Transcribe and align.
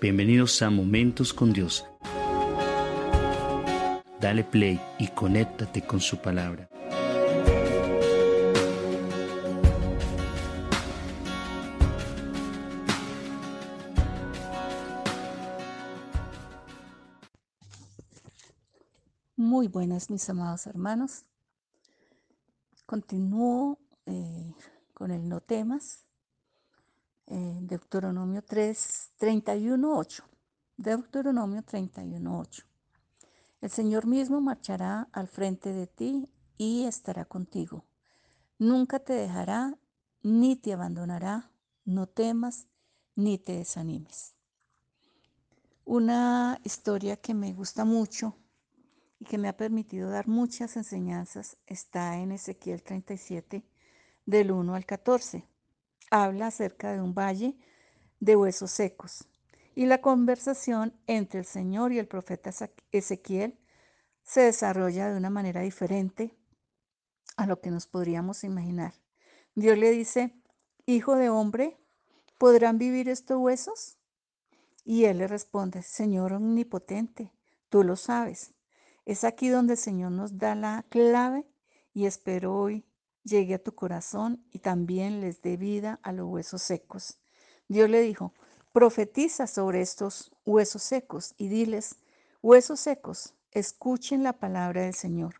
Bienvenidos 0.00 0.62
a 0.62 0.70
Momentos 0.70 1.34
con 1.34 1.52
Dios. 1.52 1.86
Dale 4.18 4.44
play 4.44 4.80
y 4.98 5.08
conéctate 5.08 5.86
con 5.86 6.00
su 6.00 6.16
palabra. 6.22 6.70
Muy 19.36 19.68
buenas, 19.68 20.08
mis 20.08 20.30
amados 20.30 20.66
hermanos. 20.66 21.26
Continúo 22.86 23.78
eh, 24.06 24.54
con 24.94 25.10
el 25.10 25.28
no 25.28 25.42
temas. 25.42 26.06
Eh, 27.32 27.58
Deuteronomio 27.60 28.42
3, 28.42 29.12
31, 29.16 29.96
8. 29.96 30.24
Deuteronomio 30.76 31.62
31, 31.62 32.40
8. 32.40 32.64
El 33.60 33.70
Señor 33.70 34.06
mismo 34.06 34.40
marchará 34.40 35.08
al 35.12 35.28
frente 35.28 35.72
de 35.72 35.86
ti 35.86 36.28
y 36.58 36.86
estará 36.86 37.24
contigo. 37.24 37.84
Nunca 38.58 38.98
te 38.98 39.12
dejará 39.12 39.78
ni 40.22 40.56
te 40.56 40.72
abandonará. 40.72 41.52
No 41.84 42.08
temas 42.08 42.66
ni 43.14 43.38
te 43.38 43.52
desanimes. 43.58 44.34
Una 45.84 46.58
historia 46.64 47.16
que 47.16 47.34
me 47.34 47.52
gusta 47.52 47.84
mucho 47.84 48.36
y 49.20 49.24
que 49.24 49.38
me 49.38 49.46
ha 49.46 49.56
permitido 49.56 50.10
dar 50.10 50.26
muchas 50.26 50.76
enseñanzas 50.76 51.58
está 51.68 52.16
en 52.16 52.32
Ezequiel 52.32 52.82
37, 52.82 53.64
del 54.26 54.50
1 54.50 54.74
al 54.74 54.84
14. 54.84 55.46
Habla 56.10 56.48
acerca 56.48 56.92
de 56.92 57.00
un 57.00 57.14
valle 57.14 57.56
de 58.18 58.36
huesos 58.36 58.70
secos. 58.70 59.28
Y 59.74 59.86
la 59.86 60.00
conversación 60.00 60.92
entre 61.06 61.40
el 61.40 61.46
Señor 61.46 61.92
y 61.92 61.98
el 61.98 62.08
profeta 62.08 62.50
Ezequiel 62.92 63.58
se 64.22 64.42
desarrolla 64.42 65.08
de 65.08 65.16
una 65.16 65.30
manera 65.30 65.60
diferente 65.60 66.36
a 67.36 67.46
lo 67.46 67.60
que 67.60 67.70
nos 67.70 67.86
podríamos 67.86 68.44
imaginar. 68.44 68.94
Dios 69.54 69.78
le 69.78 69.90
dice, 69.90 70.34
Hijo 70.86 71.14
de 71.14 71.30
hombre, 71.30 71.78
¿podrán 72.38 72.78
vivir 72.78 73.08
estos 73.08 73.38
huesos? 73.38 73.98
Y 74.84 75.04
él 75.04 75.18
le 75.18 75.28
responde, 75.28 75.82
Señor 75.82 76.32
omnipotente, 76.32 77.32
tú 77.68 77.84
lo 77.84 77.94
sabes. 77.96 78.54
Es 79.04 79.22
aquí 79.24 79.48
donde 79.48 79.74
el 79.74 79.78
Señor 79.78 80.10
nos 80.10 80.38
da 80.38 80.54
la 80.54 80.84
clave 80.88 81.46
y 81.94 82.06
espero 82.06 82.56
hoy 82.56 82.84
llegue 83.24 83.54
a 83.54 83.62
tu 83.62 83.74
corazón 83.74 84.44
y 84.50 84.60
también 84.60 85.20
les 85.20 85.42
dé 85.42 85.56
vida 85.56 86.00
a 86.02 86.12
los 86.12 86.26
huesos 86.26 86.62
secos. 86.62 87.18
Dios 87.68 87.88
le 87.88 88.00
dijo, 88.02 88.32
profetiza 88.72 89.46
sobre 89.46 89.80
estos 89.80 90.32
huesos 90.44 90.82
secos 90.82 91.34
y 91.36 91.48
diles, 91.48 91.96
huesos 92.42 92.80
secos, 92.80 93.34
escuchen 93.52 94.22
la 94.22 94.34
palabra 94.34 94.82
del 94.82 94.94
Señor. 94.94 95.36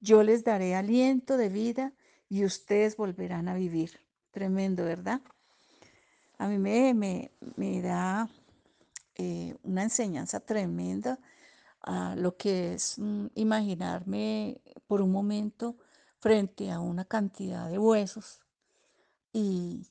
Yo 0.00 0.22
les 0.22 0.44
daré 0.44 0.74
aliento 0.74 1.36
de 1.36 1.48
vida 1.48 1.92
y 2.28 2.44
ustedes 2.44 2.96
volverán 2.96 3.48
a 3.48 3.54
vivir. 3.54 4.00
Tremendo, 4.30 4.84
¿verdad? 4.84 5.20
A 6.38 6.48
mí 6.48 6.58
me, 6.58 7.30
me, 7.56 7.80
da 7.80 8.28
eh, 9.14 9.54
una 9.62 9.84
enseñanza 9.84 10.40
tremenda 10.40 11.18
a 11.80 12.14
lo 12.16 12.36
que 12.36 12.74
es 12.74 12.98
mm, 12.98 13.28
imaginarme 13.34 14.60
por 14.86 15.00
un 15.00 15.10
momento 15.10 15.76
frente 16.26 16.72
a 16.72 16.80
una 16.80 17.04
cantidad 17.04 17.70
de 17.70 17.78
huesos 17.78 18.40
y, 19.32 19.88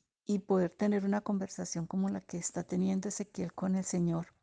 poder 0.47 0.69
tener 0.69 1.05
una 1.05 1.21
conversación 1.21 1.87
como 1.87 2.09
la 2.09 2.19
que 2.19 2.35
está 2.35 2.63
teniendo 2.63 3.07
Ezequiel 3.07 3.53
con 3.53 3.77
el 3.77 3.85
Señor. 3.85 4.33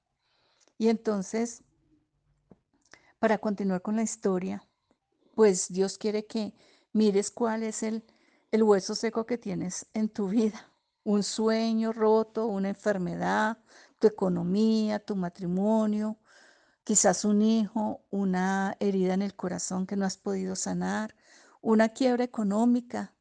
Y 0.79 0.89
entonces, 0.89 1.63
para 3.19 3.37
continuar 3.37 3.83
con 3.83 3.97
la 3.97 4.03
historia, 4.03 4.67
pues 5.35 5.71
Dios 5.71 5.99
quiere 5.99 6.25
que 6.25 6.55
mires 6.95 7.31
cuál 7.31 7.63
es 7.63 7.83
el, 7.83 8.03
el 8.53 8.63
hueso 8.63 8.95
seco 8.95 9.27
que 9.27 9.37
tienes 9.37 9.85
en 9.93 10.09
tu 10.09 10.29
vida. 10.29 10.73
Un 11.05 11.23
sueño 11.23 11.93
roto, 11.93 12.47
una 12.47 12.71
enfermedad, 12.71 13.59
tu 13.99 14.07
economía, 14.07 14.99
tu 14.99 15.15
matrimonio, 15.15 16.17
quizás 16.85 17.27
un 17.27 17.43
hijo, 17.43 18.03
una 18.11 18.79
herida 18.81 19.13
en 19.13 19.21
el 19.21 19.35
corazón 19.35 19.87
que 19.87 19.97
no 19.97 20.07
has 20.07 20.17
podido 20.17 20.57
sanar, 20.57 21.15
una 21.63 21.89
quiebra 21.89 22.25
económica 22.25 23.15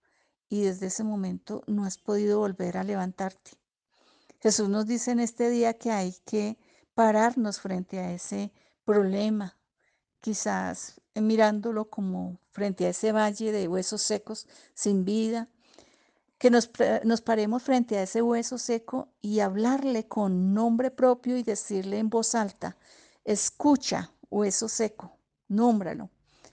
y 0.50 0.63
desde 0.63 0.88
ese 0.88 1.03
momento 1.03 1.63
no 1.68 1.85
has 1.85 1.97
podido 1.97 2.40
volver 2.40 2.78
a 2.78 2.84
levantarte. 2.84 3.52
Jesús 4.41 4.68
nos 4.68 4.85
dice 4.85 5.12
en 5.12 5.19
este 5.19 5.50
día 5.50 5.75
que 5.75 5.91
hay 5.91 6.13
que 6.25 6.57
pararnos 6.94 7.62
frente 7.62 8.00
a 8.00 8.12
ese 8.12 8.52
problema, 8.84 9.57
quizás 10.19 11.00
mirándolo 11.16 11.90
como 11.90 12.40
frente 12.52 12.85
a 12.85 12.90
ese 12.90 13.12
valle 13.12 13.52
de 13.52 13.68
huesos 13.68 14.02
secos 14.02 14.47
sin 14.73 15.06
vida, 15.06 15.47
que 16.38 16.50
nos, 16.50 16.72
nos, 17.03 17.22
paremos 17.22 17.62
frente 17.62 17.97
a 17.97 18.03
ese 18.03 18.23
hueso 18.23 18.58
seco 18.58 19.09
y 19.22 19.41
hablarle 19.41 20.08
con 20.08 20.56
nombre 20.56 20.90
propio 20.90 21.38
y 21.38 21.44
decirle 21.44 22.00
en 22.00 22.09
voz 22.09 22.34
alta, 22.34 22.78
Escucha, 23.23 24.12
hueso 24.31 24.68
seco, 24.68 25.16
nómbralo. 25.47 26.09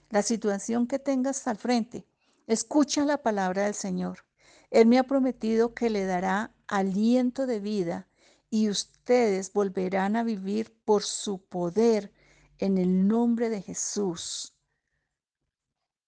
La 0.09 0.23
situación 0.23 0.87
que 0.87 0.97
tengas 0.97 1.47
al 1.47 1.57
frente, 1.57 2.07
escucha 2.47 3.05
la 3.05 3.21
palabra 3.21 3.65
del 3.65 3.75
Señor. 3.75 4.25
Él 4.71 4.87
me 4.87 4.97
ha 4.97 5.03
prometido 5.03 5.75
que 5.75 5.91
le 5.91 6.05
dará 6.05 6.51
aliento 6.67 7.45
de 7.45 7.59
vida 7.59 8.07
y 8.49 8.69
ustedes 8.69 9.53
volverán 9.53 10.15
a 10.15 10.23
vivir 10.23 10.75
por 10.83 11.03
su 11.03 11.39
poder 11.45 12.11
en 12.57 12.79
el 12.79 13.07
nombre 13.07 13.49
de 13.49 13.61
Jesús. 13.61 14.55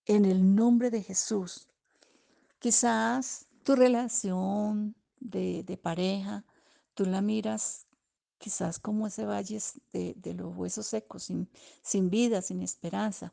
En 0.06 0.26
el 0.26 0.56
nombre 0.56 0.90
de 0.90 1.04
Jesús. 1.04 1.68
Quizás 2.58 3.48
tu 3.64 3.76
relación 3.76 4.96
de, 5.20 5.80
pareja, 5.82 6.44
tú 6.96 7.06
la 7.06 7.22
miras 7.22 7.86
quizás 8.40 8.80
como 8.80 9.06
ese 9.06 9.26
valle 9.26 9.60
de, 9.94 10.34
los 10.34 10.56
huesos 10.56 10.88
secos, 10.88 11.32
sin 11.84 12.10
vida, 12.10 12.42
sin 12.42 12.64
esperanza. 12.64 13.32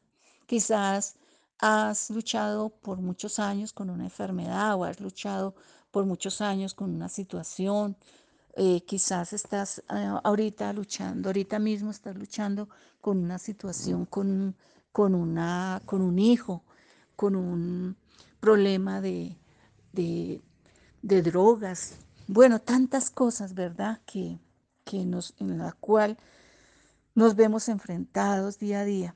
Quizás 0.48 1.16
has 1.58 2.08
luchado 2.08 2.70
por 2.70 3.02
muchos 3.02 3.38
años 3.38 3.74
con 3.74 3.90
una 3.90 4.04
enfermedad 4.04 4.76
o 4.76 4.84
has 4.84 4.98
luchado 4.98 5.54
por 5.90 6.06
muchos 6.06 6.40
años 6.40 6.72
con 6.72 6.88
una 6.94 7.10
situación. 7.10 7.98
Eh, 8.56 8.80
quizás 8.86 9.34
estás 9.34 9.80
eh, 9.90 10.10
ahorita 10.24 10.72
luchando, 10.72 11.28
ahorita 11.28 11.58
mismo 11.58 11.90
estás 11.90 12.16
luchando 12.16 12.70
con 13.02 13.18
una 13.18 13.38
situación, 13.38 14.06
con, 14.06 14.56
con, 14.90 15.14
una, 15.14 15.82
con 15.84 16.00
un 16.00 16.18
hijo, 16.18 16.64
con 17.14 17.36
un 17.36 17.98
problema 18.40 19.02
de, 19.02 19.36
de, 19.92 20.40
de 21.02 21.22
drogas. 21.22 21.96
Bueno, 22.26 22.58
tantas 22.58 23.10
cosas, 23.10 23.52
¿verdad? 23.52 24.00
Que, 24.06 24.38
que 24.84 25.04
nos, 25.04 25.34
en 25.40 25.58
la 25.58 25.72
cual 25.72 26.16
nos 27.14 27.36
vemos 27.36 27.68
enfrentados 27.68 28.58
día 28.58 28.80
a 28.80 28.84
día. 28.86 29.14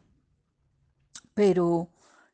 Pero 1.34 1.89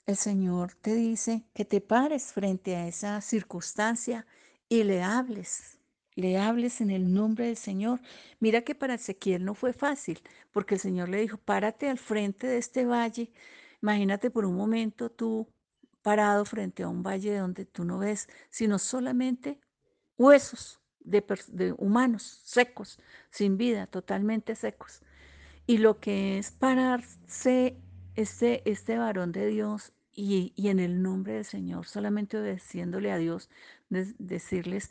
el 0.07 0.17
Señor 0.17 0.75
te 0.75 0.95
dice 0.95 1.45
que 1.55 1.65
te 1.65 1.81
pares 1.81 2.33
frente 2.33 2.77
a 2.77 2.89
esa 2.89 3.21
circunstancia 3.21 4.27
y 4.69 4.85
le 4.85 5.03
hables, 5.03 5.79
le 6.15 6.39
hables 6.39 6.81
en 6.81 6.91
el 6.91 7.13
nombre 7.13 7.47
del 7.47 7.57
Señor. 7.57 8.01
Mira 8.41 8.63
que 8.63 8.75
para 8.75 8.95
Ezequiel 8.95 9.45
no 9.45 9.55
fue 9.55 9.73
fácil, 9.73 10.21
porque 10.53 10.75
el 10.75 10.81
Señor 10.81 11.09
le 11.09 11.21
dijo, 11.21 11.39
párate 11.39 11.89
al 11.89 11.99
frente 11.99 12.47
de 12.47 12.59
este 12.59 12.85
valle. 12.85 13.31
Imagínate 13.83 14.31
por 14.31 14.45
un 14.45 14.57
momento 14.57 15.11
tú 15.11 15.49
parado 16.03 16.45
frente 16.45 16.83
a 16.83 16.89
un 16.89 17.03
valle 17.03 17.37
donde 17.37 17.67
tú 17.67 17.85
no 17.85 17.99
ves 17.99 18.29
sino 18.51 18.79
solamente 18.79 19.61
huesos, 20.17 20.81
de, 21.01 21.75
humanos 21.79 22.41
secos, 22.45 22.99
sin 23.31 23.57
vida, 23.57 23.87
totalmente 23.87 24.55
secos. 24.55 25.03
Y 25.67 25.79
lo 25.79 26.01
que 26.01 26.39
es 26.39 26.51
pararse 26.51 27.77
este, 28.21 28.69
este 28.69 28.99
varón 28.99 29.31
de 29.33 29.47
Dios 29.47 29.93
y, 30.13 30.53
en 30.57 30.81
el 30.81 31.03
nombre 31.03 31.35
del 31.35 31.45
Señor, 31.45 31.87
solamente 31.87 32.37
obedeciéndole 32.37 33.13
a 33.13 33.19
Dios, 33.19 33.49
decirles, 33.89 34.91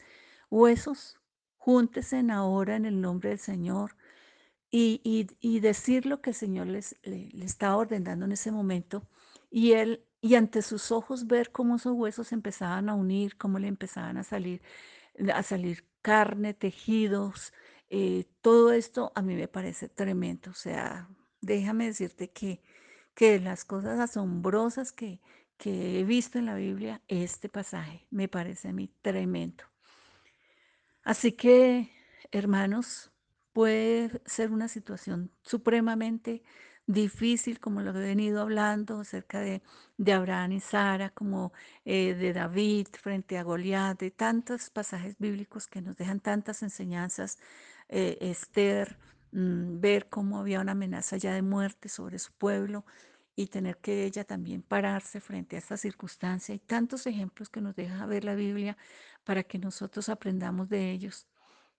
huesos, 0.49 1.19
júntese 1.57 2.23
ahora 2.31 2.77
en 2.77 2.85
el 2.85 3.01
nombre 3.01 3.31
del 3.31 3.39
Señor 3.39 3.97
y, 4.71 5.27
decir 5.59 6.05
lo 6.05 6.21
que 6.21 6.29
el 6.29 6.35
Señor 6.35 6.67
les, 6.67 6.95
le, 7.03 7.29
estaba 7.43 7.75
ordenando 7.75 8.25
en 8.25 8.31
ese 8.31 8.51
momento. 8.51 9.03
Y 9.51 9.73
él, 9.73 10.05
y 10.21 10.35
ante 10.35 10.61
sus 10.61 10.91
ojos 10.93 11.27
ver 11.27 11.51
cómo 11.51 11.75
esos 11.75 11.93
huesos 11.93 12.31
empezaban 12.31 12.87
a 12.87 12.95
unir, 12.95 13.37
cómo 13.37 13.59
le 13.59 13.67
empezaban 13.67 14.17
a 14.17 14.23
salir, 14.23 14.61
a 15.33 15.43
salir 15.43 15.85
carne, 16.01 16.53
tejidos, 16.53 17.53
eh, 17.89 18.25
todo 18.41 18.71
esto 18.71 19.11
a 19.15 19.21
mí 19.21 19.35
me 19.35 19.49
parece 19.49 19.89
tremendo. 19.89 20.51
O 20.51 20.53
sea, 20.53 21.09
déjame 21.41 21.87
decirte 21.87 22.29
que, 22.29 22.61
que 23.17 23.39
las 23.39 23.65
cosas 23.65 23.99
asombrosas 23.99 24.91
que, 24.91 25.19
que 25.57 25.99
he 25.99 26.03
visto 26.03 26.37
en 26.37 26.45
la 26.45 26.53
Biblia, 26.53 27.01
este 27.07 27.49
pasaje 27.49 28.05
me 28.11 28.27
parece 28.27 28.67
a 28.67 28.73
mí 28.73 28.91
tremendo. 29.01 29.63
Así 31.01 31.31
que, 31.31 31.89
hermanos, 32.31 33.09
puede 33.53 34.21
ser 34.27 34.51
una 34.51 34.67
situación 34.67 35.31
supremamente 35.41 36.43
difícil, 36.85 37.59
como 37.59 37.81
lo 37.81 37.89
he 37.89 38.05
venido 38.05 38.39
hablando 38.39 38.99
acerca 38.99 39.39
de, 39.39 39.63
de 39.97 40.13
Abraham 40.13 40.51
y 40.51 40.59
Sara, 40.59 41.09
como 41.09 41.53
eh, 41.85 42.13
de 42.13 42.33
David 42.33 42.89
frente 43.01 43.39
a 43.39 43.43
Goliat, 43.43 43.99
de 43.99 44.11
tantos 44.11 44.69
pasajes 44.69 45.15
bíblicos 45.17 45.65
que 45.65 45.81
nos 45.81 45.97
dejan 45.97 46.19
tantas 46.19 46.61
enseñanzas. 46.61 47.39
Eh, 47.89 48.19
Esther, 48.21 48.99
mm, 49.31 49.79
ver 49.79 50.09
cómo 50.09 50.39
había 50.39 50.61
una 50.61 50.73
amenaza 50.73 51.17
ya 51.17 51.33
de 51.33 51.41
muerte 51.41 51.89
sobre 51.89 52.19
su 52.19 52.33
pueblo 52.33 52.85
y 53.35 53.47
tener 53.47 53.77
que 53.77 54.05
ella 54.05 54.23
también 54.23 54.63
pararse 54.63 55.21
frente 55.21 55.55
a 55.55 55.59
esta 55.59 55.77
circunstancia. 55.77 56.53
Hay 56.53 56.59
tantos 56.59 57.05
ejemplos 57.07 57.49
que 57.49 57.61
nos 57.61 57.75
deja 57.75 58.05
ver 58.07 58.23
la 58.23 58.35
Biblia 58.35 58.77
para 59.23 59.43
que 59.43 59.59
nosotros 59.59 60.09
aprendamos 60.09 60.69
de 60.69 60.91
ellos. 60.91 61.27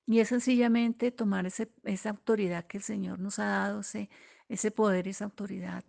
Y 0.07 0.21
es 0.21 0.29
sencillamente 0.29 1.11
tomar 1.11 1.47
ese, 1.47 1.71
esa 1.85 2.11
autoridad 2.11 2.67
que 2.67 2.79
el 2.79 2.85
Señor 2.85 3.19
nos 3.19 3.39
ha 3.41 3.47
dado, 3.47 3.81
ese, 3.81 4.09
ese 4.49 4.71
poder, 4.71 5.09
esa 5.09 5.25
autoridad 5.25 5.85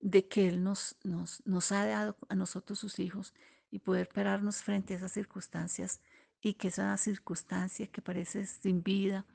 de 0.00 0.26
que 0.28 0.48
Él 0.48 0.62
nos, 0.62 0.96
nos, 1.04 1.42
nos 1.46 1.72
ha 1.72 1.86
dado 1.86 2.16
a 2.28 2.34
nosotros 2.34 2.78
sus 2.78 2.98
hijos 2.98 3.34
y 3.70 3.78
poder 3.78 4.08
pararnos 4.08 4.62
frente 4.62 4.94
a 4.94 4.96
esas 4.96 5.12
circunstancias 5.12 6.00
y 6.40 6.54
que 6.54 6.68
esa 6.68 6.96
circunstancia 6.96 7.86
que 7.86 8.02
parece 8.02 8.46
sin 8.46 8.82
vida, 8.82 9.26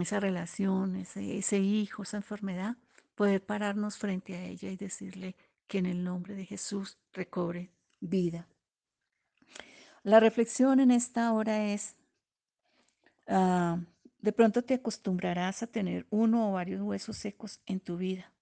esa 0.00 0.20
relación, 0.20 0.96
ese, 0.96 1.38
ese 1.38 1.58
hijo, 1.58 2.02
esa 2.02 2.18
enfermedad, 2.18 2.76
poder 3.14 3.44
pararnos 3.44 3.98
frente 3.98 4.34
a 4.34 4.44
ella 4.44 4.70
y 4.70 4.76
decirle 4.76 5.36
que 5.66 5.78
en 5.78 5.86
el 5.86 6.04
nombre 6.04 6.34
de 6.34 6.46
Jesús 6.46 6.98
recobre 7.12 7.70
vida. 8.00 8.48
La 10.02 10.20
reflexión 10.20 10.80
en 10.80 10.90
esta 10.90 11.32
hora 11.32 11.72
es, 11.72 11.96
Ah, 13.26 13.80
de 14.18 14.32
pronto 14.32 14.62
te 14.62 14.74
acostumbrarás 14.74 15.62
a 15.62 15.66
tener 15.66 16.06
uno 16.10 16.50
o 16.50 16.52
varios 16.52 16.80
huesos 16.82 17.16
secos 17.16 17.60
en 17.66 17.80
tu 17.80 17.96
vida, 17.96 18.32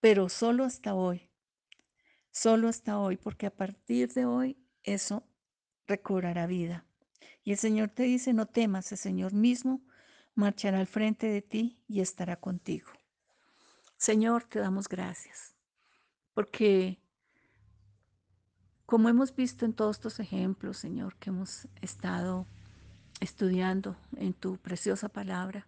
pero 0.00 0.28
solo 0.28 0.64
hasta 0.64 0.94
hoy, 0.94 1.30
solo 2.30 2.68
hasta 2.68 2.98
hoy, 2.98 3.16
porque 3.16 3.46
a 3.46 3.54
partir 3.54 4.12
de 4.12 4.24
hoy 4.24 4.56
eso 4.82 5.24
recobrará 5.86 6.46
vida. 6.46 6.84
Y 7.44 7.52
el 7.52 7.58
Señor 7.58 7.90
te 7.90 8.04
dice, 8.04 8.32
no 8.32 8.46
temas, 8.46 8.90
el 8.92 8.98
Señor 8.98 9.32
mismo 9.32 9.82
marchará 10.38 10.80
al 10.80 10.86
frente 10.86 11.26
de 11.26 11.42
ti 11.42 11.82
y 11.88 12.00
estará 12.00 12.36
contigo. 12.36 12.88
Señor, 13.96 14.44
te 14.44 14.60
damos 14.60 14.88
gracias, 14.88 15.54
porque 16.34 17.00
como 18.86 19.08
hemos 19.08 19.34
visto 19.34 19.66
en 19.66 19.74
todos 19.74 19.96
estos 19.96 20.20
ejemplos, 20.20 20.78
Señor, 20.78 21.16
que 21.16 21.30
hemos 21.30 21.68
estado 21.82 22.46
estudiando 23.20 23.96
en 24.16 24.32
tu 24.32 24.56
preciosa 24.56 25.08
palabra. 25.08 25.66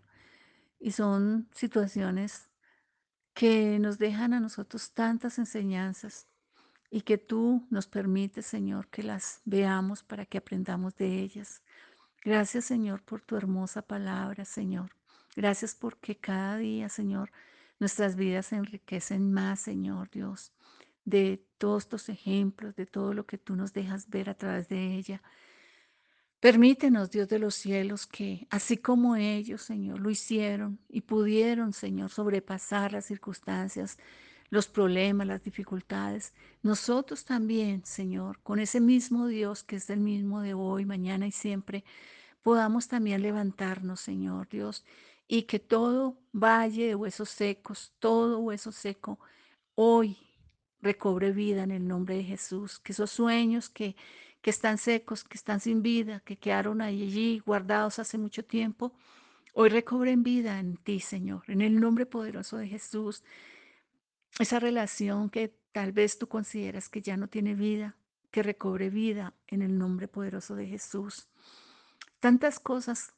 Y 0.79 0.93
son 0.93 1.49
situaciones 1.53 2.49
que 3.35 3.79
nos 3.79 3.99
dejan 3.99 4.33
a 4.33 4.41
nosotros 4.41 4.93
tantas 4.93 5.39
enseñanzas 5.39 6.29
y 6.91 7.03
que 7.03 7.19
tú 7.19 7.67
nos 7.71 7.87
permites, 7.87 8.47
Señor, 8.47 8.89
que 8.89 9.03
las 9.03 9.43
veamos 9.45 10.03
para 10.03 10.25
que 10.25 10.39
aprendamos 10.39 10.97
de 10.97 11.21
ellas. 11.21 11.63
Gracias, 12.23 12.67
Señor, 12.67 13.03
por 13.03 13.23
tu 13.23 13.37
hermosa 13.37 13.83
palabra, 13.83 14.45
Señor. 14.45 14.91
Gracias 15.37 15.75
porque 15.75 16.17
cada 16.19 16.59
día, 16.59 16.89
Señor, 16.89 17.31
nuestras 17.79 18.15
vidas 18.17 18.47
se 18.47 18.57
enriquecen 18.57 19.33
más, 19.33 19.61
Señor 19.61 20.11
Dios, 20.11 20.53
de 21.05 21.43
todos 21.57 21.85
estos 21.85 22.09
ejemplos, 22.11 22.77
de 22.77 22.87
todo 22.87 23.15
lo 23.15 23.27
que 23.27 23.39
tú 23.39 23.57
nos 23.57 23.73
dejas 23.73 24.11
ver 24.11 24.29
a 24.29 24.35
través 24.35 24.69
de 24.69 24.97
ella. 24.97 25.23
Permítenos, 26.41 27.11
Dios 27.11 27.29
de 27.29 27.39
los 27.39 27.55
cielos, 27.55 28.07
que 28.07 28.47
así 28.51 28.79
como 28.79 29.17
ellos, 29.17 29.63
Señor, 29.63 30.01
lo 30.01 30.11
hicieron 30.11 30.79
y 30.89 31.03
pudieron, 31.03 31.73
Señor, 31.73 32.11
sobrepasar 32.11 32.93
las 32.93 33.07
circunstancias, 33.07 33.99
los 34.51 34.69
problemas, 34.69 35.27
las 35.27 35.43
dificultades, 35.43 36.35
nosotros 36.63 37.25
también, 37.25 37.85
Señor, 37.85 38.41
con 38.43 38.59
ese 38.59 38.81
mismo 38.81 39.27
Dios 39.27 39.63
que 39.63 39.77
es 39.77 39.89
el 39.91 40.01
mismo 40.01 40.43
de 40.43 40.55
hoy, 40.55 40.85
mañana 40.85 41.27
y 41.27 41.33
siempre, 41.33 41.85
podamos 42.43 42.89
también 42.89 43.23
levantarnos, 43.23 44.01
Señor 44.01 44.49
Dios, 44.49 44.85
y 45.29 45.45
que 45.45 45.59
todo 45.61 46.19
valle 46.33 46.89
de 46.89 46.95
huesos 46.95 47.31
secos, 47.31 47.95
todo 47.99 48.41
hueso 48.41 48.73
seco, 48.73 49.19
hoy 49.75 50.19
recobre 50.83 51.33
vida 51.33 51.63
en 51.63 51.71
el 51.71 51.87
nombre 51.87 52.17
de 52.17 52.25
Jesús, 52.25 52.79
que 52.81 52.93
esos 52.93 53.11
sueños 53.11 53.71
que 53.71 53.97
que 54.41 54.51
están 54.51 54.79
secos, 54.79 55.25
que 55.25 55.37
están 55.37 55.61
sin 55.61 55.83
vida, 55.83 56.21
que 56.21 56.39
quedaron 56.39 56.81
allí 56.81 57.41
guardados 57.45 57.99
hace 57.99 58.19
mucho 58.19 58.45
tiempo, 58.45 58.93
hoy 59.55 59.69
recobren 59.69 60.23
vida 60.23 60.59
en 60.59 60.77
ti, 60.77 61.01
Señor, 61.01 61.43
en 61.49 61.61
el 61.61 61.79
nombre 61.79 62.07
poderoso 62.07 62.57
de 62.57 62.69
Jesús. 62.69 63.23
Esa 64.41 64.59
relación 64.59 65.31
que 65.31 65.55
tal 65.73 65.93
vez 65.93 66.19
tú 66.19 66.27
consideras 66.27 66.89
que 66.89 67.03
ya 67.03 67.17
no 67.17 67.29
tiene 67.29 67.55
vida, 67.55 67.97
que 68.31 68.43
recobre 68.43 68.91
vida 68.91 69.35
en 69.47 69.63
el 69.63 69.79
nombre 69.79 70.09
poderoso 70.09 70.57
de 70.57 70.67
Jesús. 70.67 71.29
Tantas 72.19 72.59
cosas, 72.59 73.13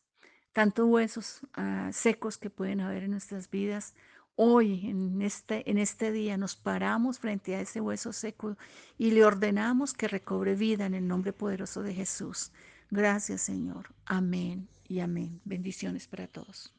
tantos 0.53 0.87
huesos 0.87 1.41
ah, 1.55 1.91
secos 1.93 2.39
que 2.39 2.51
pueden 2.51 2.81
haber 2.81 3.05
en 3.05 3.13
nuestras 3.13 3.51
vidas, 3.51 3.95
Hoy, 4.35 4.89
en 4.89 5.21
este, 5.21 5.71
en 5.71 5.77
este 5.77 6.11
día, 6.11 6.39
nos 6.39 6.57
paramos 6.57 7.19
frente 7.19 7.55
a 7.55 7.61
ese 7.61 7.81
hueso 7.81 8.13
seco 8.13 8.57
y 8.97 9.11
le 9.11 9.25
ordenamos 9.25 9.93
que 9.93 10.09
recobre 10.09 10.55
vida 10.55 10.87
en 10.87 10.95
el 10.95 11.07
nombre 11.07 11.35
poderoso 11.35 11.83
de 11.83 11.95
Jesús. 11.95 12.51
Gracias, 12.91 13.43
Señor. 13.43 13.95
Amén 14.07 14.69
y 14.89 15.01
amén. 15.01 15.41
Bendiciones 15.45 16.09
para 16.09 16.27
todos. 16.29 16.73